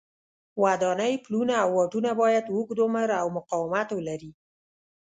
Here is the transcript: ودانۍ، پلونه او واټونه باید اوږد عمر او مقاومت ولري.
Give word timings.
ودانۍ، 0.63 1.13
پلونه 1.25 1.53
او 1.63 1.69
واټونه 1.77 2.11
باید 2.21 2.45
اوږد 2.55 2.77
عمر 2.85 3.09
او 3.21 3.27
مقاومت 3.37 3.87
ولري. 3.93 4.31